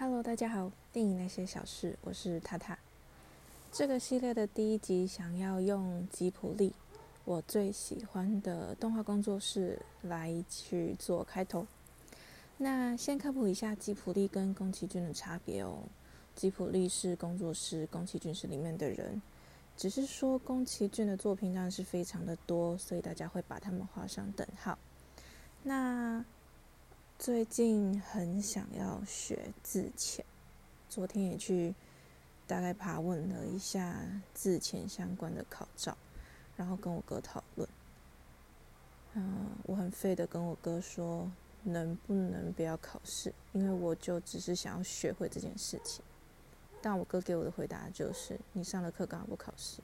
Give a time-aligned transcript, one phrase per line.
[0.00, 2.78] Hello，大家好，电影那些小事，我是塔塔。
[3.72, 6.72] 这个系列的第一集想要用吉普力，
[7.24, 11.66] 我最喜欢的动画工作室来去做开头。
[12.58, 15.82] 那先科普一下吉普力跟宫崎骏的差别哦。
[16.36, 19.20] 吉普力是工作室，宫崎骏是里面的人。
[19.76, 24.78] 只是说宫崎骏的作品当然是非常的多，所以大家会把他们画上等号。
[25.64, 26.24] 那
[27.18, 30.24] 最近很想要学字潜，
[30.88, 31.74] 昨天也去
[32.46, 33.92] 大概爬问了一下
[34.32, 35.98] 字潜相关的考照，
[36.56, 37.68] 然后跟我哥讨论。
[39.14, 41.28] 嗯，我很废的跟我哥说，
[41.64, 43.34] 能不能不要考试？
[43.52, 46.04] 因为我就只是想要学会这件事情。
[46.80, 49.82] 但我哥给我的回答就是：你上了课干嘛不考试？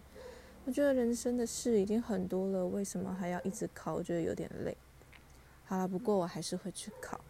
[0.66, 3.94] 我觉得人生的事已经很多了，为什么还要一直考？
[3.94, 4.76] 我觉得有点累。
[5.66, 7.20] 好了，不过我还是会去考。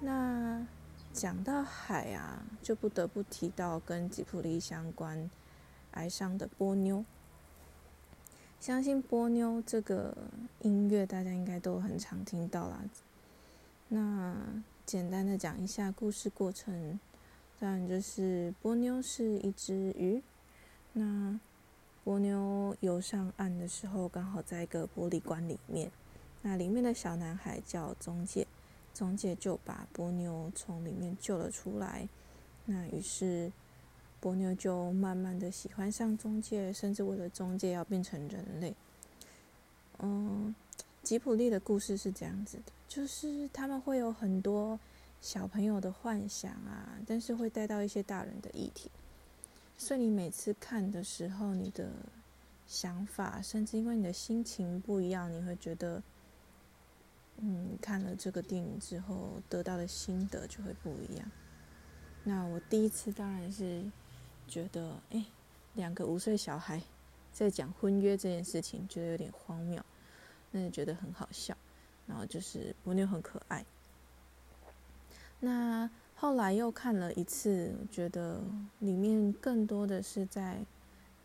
[0.00, 0.66] 那
[1.12, 5.30] 讲到海啊，就不得不提到跟吉普力相关
[5.92, 7.04] 哀伤的波妞。
[8.60, 10.16] 相信波妞这个
[10.60, 12.82] 音乐大家应该都很常听到啦。
[13.88, 14.36] 那
[14.84, 17.00] 简单的讲一下故事过程，
[17.58, 20.22] 当然就是波妞是一只鱼。
[20.92, 21.38] 那
[22.04, 25.90] 波妞游上岸的时候，刚好在一个玻璃罐里面。
[26.40, 28.46] 那里面的小男孩叫中介，
[28.94, 32.08] 中介就把波妞从里面救了出来。
[32.64, 33.50] 那于是
[34.20, 38.72] 波妞就慢慢的喜欢上中介，甚至为了中介要变成人类。
[39.98, 40.54] 嗯，
[41.02, 44.78] 吉普力的故事是这样子的，就是他们会有很多
[45.20, 48.88] 小朋友的幻想啊，但是会带到一些大人的议题。
[49.76, 51.90] 所以你每次看的时候，你的
[52.68, 56.00] 想法，甚至因为你的心情不一样，你会觉得。
[57.40, 61.30] 嗯，看了这个电影之后得到的心得就会不一样。
[62.24, 63.88] 那我第一次当然是
[64.48, 65.24] 觉得，哎，
[65.74, 66.82] 两个五岁小孩
[67.32, 69.80] 在讲婚约这件事情，觉得有点荒谬，
[70.50, 71.56] 那就觉得很好笑。
[72.08, 73.64] 然后就是波妞很可爱。
[75.38, 78.42] 那后来又看了一次，觉得
[78.80, 80.66] 里面更多的是在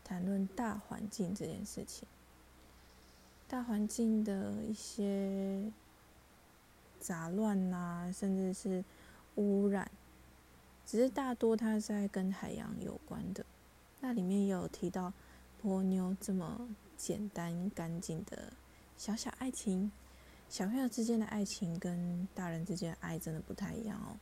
[0.04, 2.06] 谈论大环境这件事情，
[3.48, 5.72] 大环境的一些。
[7.04, 8.82] 杂乱呐，甚至是
[9.34, 9.90] 污染，
[10.86, 13.44] 只是大多它是在跟海洋有关的。
[14.00, 15.12] 那里面也有提到
[15.60, 16.66] 波妞这么
[16.96, 18.50] 简单干净的
[18.96, 19.92] 小小爱情，
[20.48, 24.16] 小朋友之间的爱情跟大人之间的爱真的不太一样哦。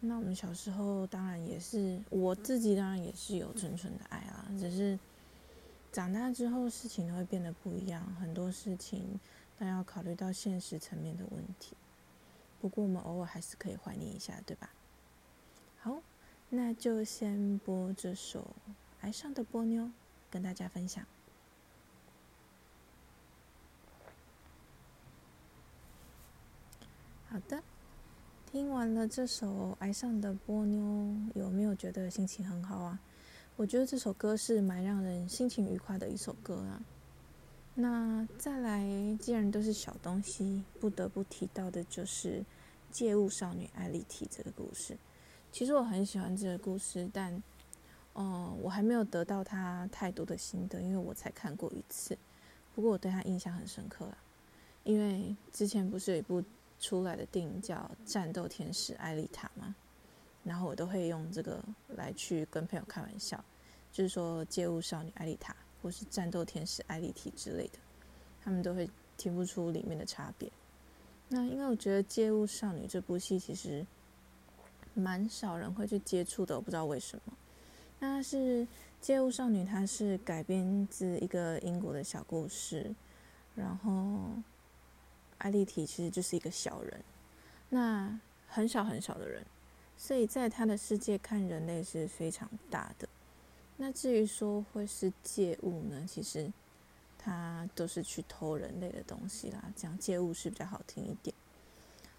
[0.00, 4.98] 那我们小时候当然也是，我自己当然也是有纯纯的爱啊，只是
[5.90, 9.18] 长大之后事情都会变得不一样，很多事情。
[9.58, 11.76] 但要考虑到现实层面的问题，
[12.60, 14.70] 不过我们偶尔还是可以怀念一下，对吧？
[15.80, 16.00] 好，
[16.48, 18.40] 那就先播这首
[19.00, 19.82] 《爱上的波妞》，
[20.30, 21.04] 跟大家分享。
[27.28, 27.62] 好的，
[28.50, 30.80] 听完了这首《爱上的波妞》，
[31.34, 33.00] 有没有觉得心情很好啊？
[33.56, 36.80] 我觉得这首歌是蛮让人心情愉快的一首歌啊。
[37.80, 38.82] 那再来，
[39.20, 42.44] 既然都是小东西，不得不提到的就是
[42.90, 44.98] 借物少女艾丽缇这个故事。
[45.52, 47.40] 其实我很喜欢这个故事，但，
[48.14, 52.18] 哦，我还没有得到她太多的心得，因为我才看过一次。
[52.74, 54.18] 不过我对她印象很深刻啦，
[54.82, 56.42] 因为之前不是有一部
[56.80, 59.76] 出来的电影叫《战斗天使艾丽塔》吗？
[60.42, 61.62] 然后我都会用这个
[61.94, 63.44] 来去跟朋友开玩笑，
[63.92, 65.54] 就是说借物少女艾丽塔。
[65.82, 67.78] 或是战斗天使艾丽缇之类的，
[68.42, 70.50] 他们都会听不出里面的差别。
[71.28, 73.86] 那因为我觉得《街舞少女》这部戏其实
[74.94, 77.32] 蛮少人会去接触的，我不知道为什么。
[78.00, 78.36] 那是
[79.00, 82.94] 《街舞少女》，它是改编自一个英国的小故事，
[83.54, 84.30] 然后
[85.38, 87.04] 艾丽缇其实就是一个小人，
[87.68, 89.44] 那很小很小的人，
[89.96, 93.08] 所以在他的世界看人类是非常大的。
[93.80, 96.04] 那至于说会是借物呢？
[96.04, 96.52] 其实
[97.16, 101.34] 他都是去偷人类的东西啦，讲借物是比较好听一点。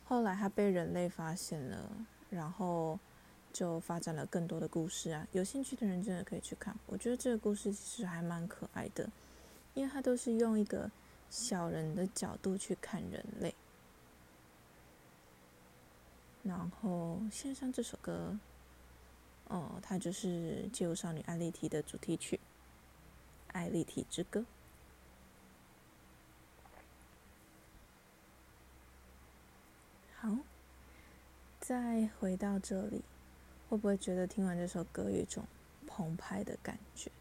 [0.06, 1.92] 后来他被人类发现了，
[2.30, 2.98] 然后
[3.52, 5.28] 就发展了更多的故事啊。
[5.34, 9.10] 有兴趣的人真的可以去看，我觉得这个故事其实还蛮可爱的，
[9.74, 10.90] 因为他都是用一个
[11.30, 13.54] 小人的角度去看人类。
[16.42, 18.40] 然后献上这首歌。
[19.50, 22.38] 哦，它就是《街舞少女艾丽缇》的主题曲，
[23.52, 24.40] 《艾丽缇之歌》。
[30.22, 30.38] 好，
[31.60, 33.02] 再回到这里，
[33.70, 35.46] 会不会觉得听完这首歌有一种
[35.88, 37.12] 澎湃的感觉？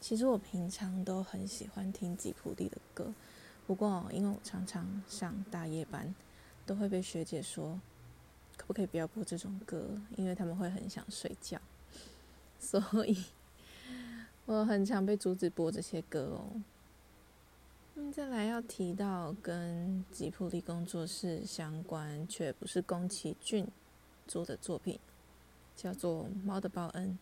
[0.00, 3.14] 其实我平常都很喜欢听吉普力的歌，
[3.66, 6.14] 不过因为我常常上大夜班，
[6.66, 7.80] 都会被学姐说，
[8.60, 11.58] 可不可以不要播这种歌，因为他们会很想睡觉，
[12.60, 13.24] 所以
[14.44, 16.60] 我很常被阻止播这些歌哦。
[17.94, 23.66] 嗯，再来要提到跟吉普力工作室相关却不是宫崎骏
[24.26, 25.00] 做的作品，
[25.74, 27.18] 叫做《猫的报恩》。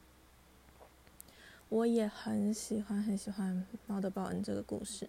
[1.69, 5.05] 我也很喜欢很喜欢《猫的报恩》这个故事，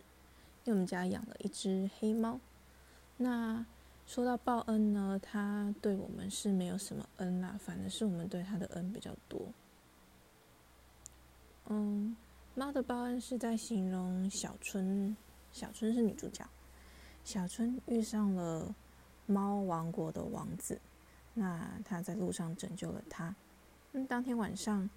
[0.64, 2.40] 因为我们家养了一只黑猫。
[3.18, 3.66] 那
[4.10, 9.40] 说到报恩呢，他对我们是没有什么恩啦，反而是我们对他的恩比较多。
[11.68, 12.18] 嗯，
[12.60, 15.16] 《猫的报恩》是在形容小春，
[15.52, 16.44] 小春是女主角，
[17.24, 18.74] 小春遇上了
[19.28, 20.82] 猫王国的王子，
[21.36, 23.36] 那他在路上拯救了他。
[23.92, 24.90] 嗯，当天晚上。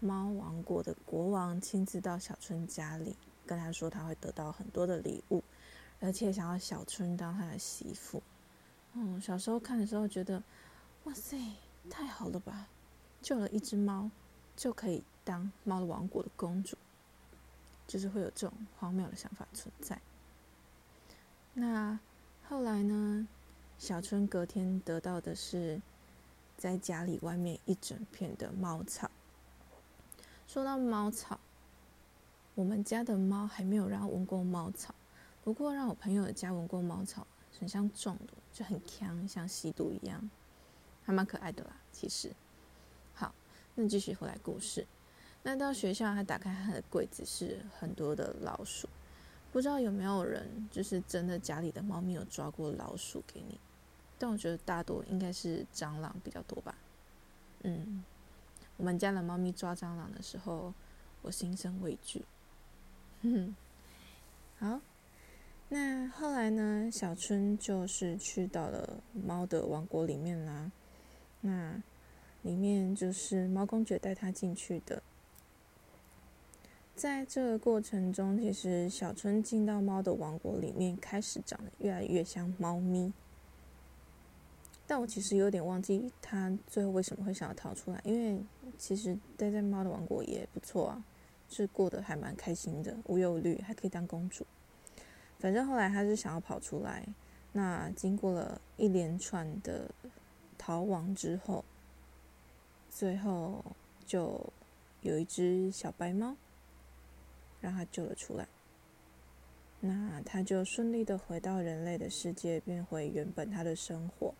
[0.00, 5.42] 猫王国的国王亲自到小春家里，跟他说他会得到很多的礼物，
[6.00, 8.22] 而且想要小春当他的媳妇。
[9.00, 10.42] 嗯，小时候看的时候觉得，
[11.04, 11.38] 哇塞，
[11.88, 12.66] 太好了吧！
[13.22, 14.10] 救了一只猫，
[14.56, 16.76] 就可以当猫的王国的公主，
[17.86, 20.00] 就是会有这种荒谬的想法存在。
[21.54, 21.96] 那
[22.48, 23.28] 后来呢？
[23.78, 25.80] 小春隔天得到的是
[26.56, 29.08] 在家里外面一整片的猫草。
[30.48, 31.38] 说到猫草，
[32.56, 34.92] 我们家的猫还没有让闻过猫草，
[35.44, 37.24] 不过让我朋友的家闻过猫草，
[37.60, 40.28] 很像中毒，就很强，像吸毒一样，
[41.04, 41.76] 还蛮可爱的啦。
[41.92, 42.32] 其实，
[43.14, 43.32] 好，
[43.76, 44.84] 那继续回来故事。
[45.44, 48.88] 那到学校，他打开他的柜子，是很多的老鼠。
[49.52, 53.60] 不知道有没有人，就是真的家里的猫咪有抓过老鼠给你？
[54.18, 56.74] 但我觉得大多应该是蟑螂比较多吧。
[57.62, 58.02] 嗯。
[58.76, 60.74] 我们家的猫咪抓蟑螂的时候，
[61.22, 62.24] 我心生畏惧。
[63.22, 63.54] 哼
[64.58, 64.80] 好，
[65.70, 66.88] 那后来呢？
[66.90, 70.72] 小春就是去到了猫的王国里面啦。
[71.42, 71.82] 那
[72.40, 75.02] 里面就是猫公爵带他进去的。
[76.96, 83.12] 在这个过程中，其实小春进到猫的王国里面，开始长得越来越像猫咪。
[84.86, 88.42] 但我其实有点忘记他最后为什么会想要逃出来，因为
[88.78, 91.04] 其实待在猫的王国也不错啊，
[91.50, 94.46] 是过得还蛮开心的，无忧无虑，还可以当公主。
[95.38, 97.06] 反正后来他是想要跑出来，
[97.52, 99.90] 那经过了一连串的
[100.56, 101.64] 逃亡之后，
[102.90, 103.64] 最后
[104.06, 104.52] 就
[105.02, 106.36] 有一只小白猫
[107.60, 108.46] 让他救了出来，
[109.80, 114.34] 那他就顺利的回到人类的世界，变回原本他的生活。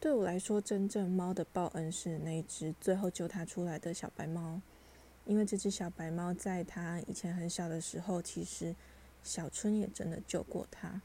[0.00, 4.60] 对我来说，真正猫的报恩是那只最后救它出来的小白猫，
[5.24, 8.74] 因为这只小白猫在它以前很小的时候，其实
[9.22, 11.00] 小春也真的救过他。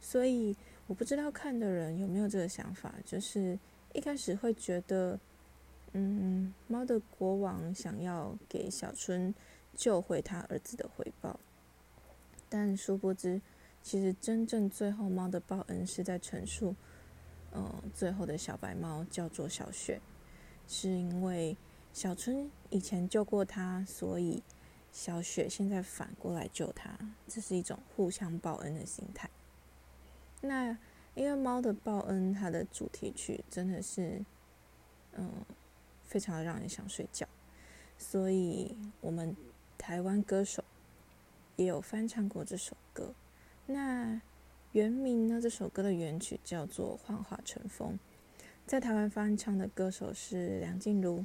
[0.00, 0.56] 所以
[0.86, 3.58] 我不知道看的人有没有这个想法，就是
[3.92, 5.18] 一开始会觉得，
[5.92, 9.34] 嗯，猫的国王想要给小春
[9.74, 11.38] 救回他儿子的回报，
[12.48, 13.40] 但殊不知，
[13.82, 16.74] 其实真正最后猫的报恩是在陈述。
[17.52, 20.00] 嗯，最后的小白猫叫做小雪，
[20.68, 21.56] 是因为
[21.94, 24.42] 小春以前救过他，所以
[24.92, 26.90] 小雪现在反过来救他，
[27.26, 29.28] 这是一种互相报恩的心态。
[30.40, 30.76] 那
[31.14, 34.24] 因为猫的报恩，它的主题曲真的是，
[35.12, 35.30] 嗯，
[36.04, 37.26] 非常的让人想睡觉，
[37.98, 39.36] 所以我们
[39.76, 40.64] 台湾歌手
[41.56, 43.14] 也有翻唱过这首歌。
[43.66, 44.20] 那。
[44.72, 45.40] 原名呢？
[45.40, 47.94] 这首歌的原曲叫做《幻化成风》，
[48.66, 51.24] 在台湾翻唱的歌手是梁静茹，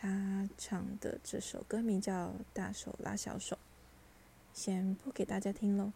[0.00, 3.56] 他唱的这首歌名叫《大手拉小手》，
[4.54, 5.92] 先播给大家听喽。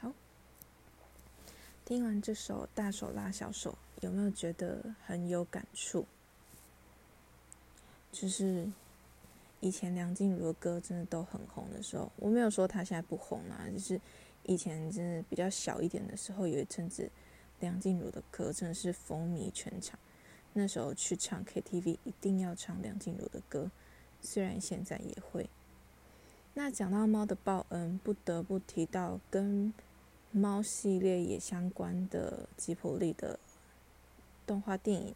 [0.00, 0.12] 好，
[1.84, 6.06] 听完这首《大手拉小手》，有没有觉得很有感触？
[8.12, 8.70] 就是。
[9.60, 13.98] 以前梁静茹的歌真的都很红的时候，我没有说她现在不红啊，就是
[14.42, 17.10] 以前真的比较小一点的时候，有一阵子
[17.60, 19.98] 梁静茹的歌真的是风靡全场。
[20.54, 23.70] 那时候去唱 KTV 一定要唱梁静茹的歌，
[24.22, 25.50] 虽然现在也会。
[26.54, 29.74] 那讲到猫的报恩，不得不提到跟
[30.30, 33.38] 猫系列也相关的吉普力的
[34.46, 35.14] 动画电影，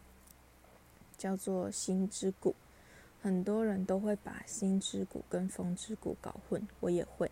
[1.17, 2.51] 叫做《心之谷》。
[3.21, 7.31] 很多人都会把心之谷跟风之谷搞混，我也会。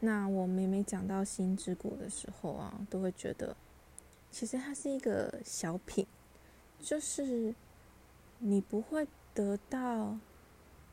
[0.00, 3.54] 那我每每讲到心之谷的时候啊，都会觉得
[4.30, 6.06] 其实它是一个小品，
[6.82, 7.54] 就是
[8.38, 10.18] 你不会得到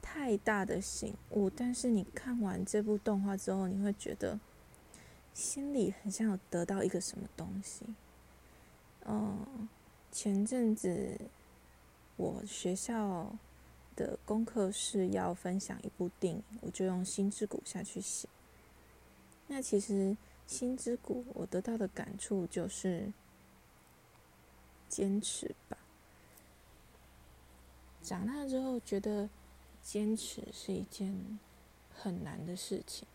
[0.01, 4.39] 太大的醒悟，但是你看完这部动画之后，你会觉得
[5.33, 7.85] 心里很像有得到一个什么东西。
[9.05, 9.67] 嗯，
[10.11, 11.19] 前阵子
[12.15, 13.33] 我学校
[13.95, 18.27] 的功课是要分享一部电影，我就用《心之谷》下去写。
[19.47, 19.93] 那其实
[20.45, 23.11] 《心之谷》我得到的感触就是
[24.89, 25.77] 坚持吧。
[28.01, 29.29] 长大之后觉得
[29.81, 31.39] 坚持是一件
[31.93, 33.07] 很难的事情，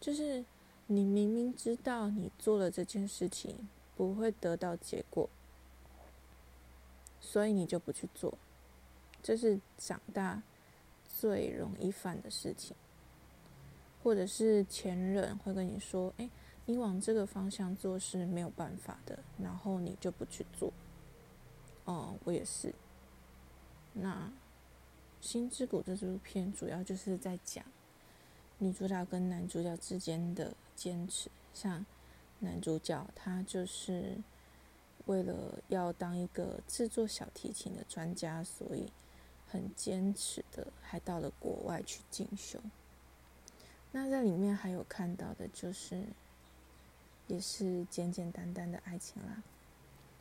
[0.00, 0.44] 就是
[0.86, 3.68] 你明明知道你做了这件事情。
[3.96, 5.28] 不会得到结果，
[7.20, 8.38] 所以你就不去做，
[9.22, 10.42] 这是长大
[11.06, 12.74] 最容易犯的事情。
[14.02, 16.30] 或者是前任会跟你说：“哎，
[16.70, 20.72] 你往这个方向做是没有办法的。”然后你就不去做。
[21.84, 22.74] 哦，我也是。
[23.92, 24.30] 那
[25.26, 27.64] 《心之谷》这部片主要就是在讲
[28.58, 31.84] 女主角跟男主角之间的坚持，像。
[32.42, 34.16] 男主角他就是
[35.04, 38.90] 为了要当一个制作小提琴的专家，所以
[39.46, 42.58] 很坚持的，还到了国外去进修。
[43.92, 46.06] 那在里面还有看到的就是，
[47.32, 49.42] 也是简简单单的爱情啦。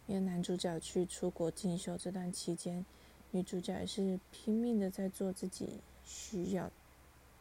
[0.08, 2.86] 因为男主角去出国进修这段期间，
[3.32, 6.72] 女主角也是拼命的在做自己需要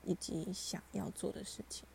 [0.04, 1.87] 以及想要做的事情。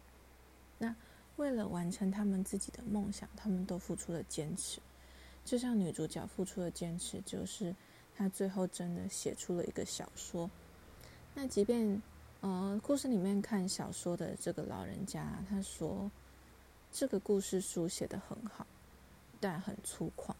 [0.78, 0.96] 那。
[1.38, 4.80] 为了完成他们自己的梦想，他们都付出了坚持。
[5.44, 7.76] 就像女主角付出的坚持，就是
[8.16, 10.48] 她最后真的写出了一个小说。
[11.34, 12.00] 那即便，
[12.42, 16.10] 呃，故事里面看小说的这个老人家，他说
[16.96, 18.68] 这个故事书写的很好，
[19.40, 20.32] 但很粗犷，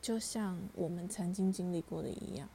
[0.00, 2.48] 就像我们曾经经历过的一样，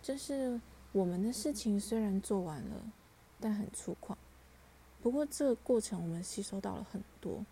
[0.00, 0.60] 就是
[0.92, 2.84] 我们的事情虽然做完了，
[3.40, 4.14] 但很粗犷。
[5.02, 7.44] 不过这个过程我们吸收到了很多，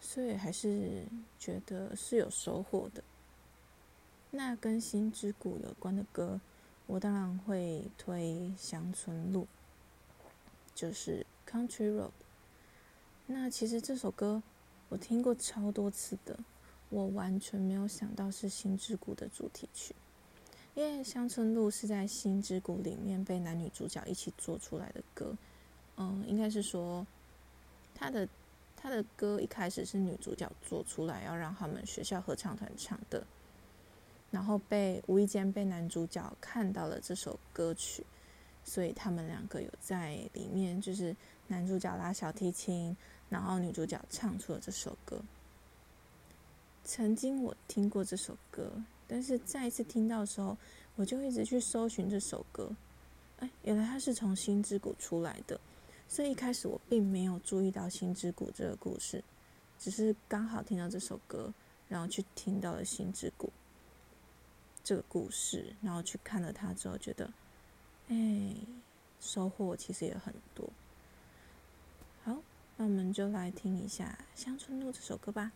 [0.00, 1.04] 所以还是
[1.36, 3.02] 觉得是有收获的。
[4.30, 6.40] 那跟心之谷有关的歌，
[6.86, 9.42] 我当然会推《乡村路》，
[10.76, 12.06] 就是《Country Road》。
[13.32, 14.42] 那其实这首歌
[14.90, 16.38] 我听过超多次的，
[16.90, 19.94] 我完全没有想到是心之谷的主题曲，
[20.74, 25.36] 因为《乡村路》是在心之谷里面被男女主角一起做出来的歌。
[25.96, 27.06] 嗯，应该是说，
[27.94, 28.28] 他的
[28.76, 33.26] 他的歌一开始是女主角做出来，要让他们学校合唱团唱的，
[34.30, 38.04] 然后被无意间被男主角看到了这首歌曲，
[38.62, 41.16] 所以他们两个有在里面，就是
[41.48, 42.96] 男主角拉小提琴，
[43.32, 45.18] 然后女主角唱出了这首歌。
[46.84, 48.70] 曾经我听过这首歌，
[49.08, 50.54] 但是再一次听到的时候，
[50.96, 52.70] 我就一直去搜寻这首歌，
[53.38, 55.58] 哎，原来它是从心之谷出来的。
[56.08, 59.24] 所以一开始我并没有注意到《心之谷》这个故事，
[59.78, 61.50] 只是刚好听到这首歌，
[61.88, 63.46] 然后去听到了《心之谷》
[64.84, 67.32] 这个故事，然后去看了它之后，觉得，
[68.08, 68.54] 哎，
[69.20, 70.68] 收获其实也很多。
[72.76, 75.52] 那我们就来听一下《乡村路》这首歌吧。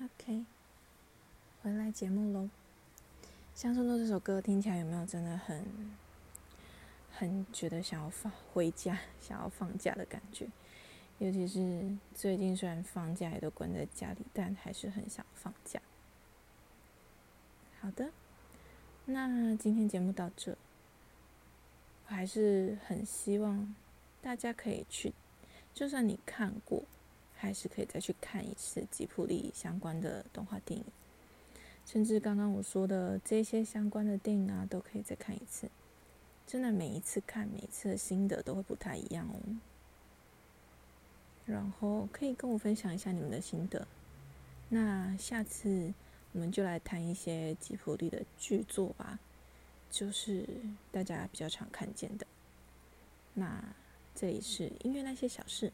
[0.00, 0.44] OK，
[1.62, 2.40] 回来节目喽。
[3.54, 5.64] 《乡村路》这首歌听起来有没有真的很
[7.12, 10.48] 很觉得想要放回家、 想要放假的感觉？
[11.18, 15.80] 尤其是最近虽然放假也都关在家里，但还是很想放假。
[17.80, 18.10] 好的，
[19.04, 20.56] 那今天节目到这，
[22.12, 23.74] 还是很希望
[24.20, 25.12] 大家可以去，
[25.74, 26.84] 就算你看过，
[27.34, 30.84] 还是可以再去看一次吉普力相关的动画电影。
[31.84, 35.68] 甚至刚刚我说的这些相关的电影啊，都可以再看一次。
[36.46, 39.36] 真的每一次看，每一次的心得都会不太一样哦。
[41.44, 43.86] 然后可以跟我分享一下你们的心得。
[44.68, 45.92] 那下次
[46.32, 49.18] 我们就来谈一些吉普力的剧作吧，
[49.92, 50.48] 就是
[50.90, 52.26] 大家比较常看见的。
[53.34, 53.62] 那
[54.14, 55.70] 这里是音乐那些小事，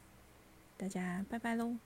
[0.77, 1.77] 大家拜拜喽。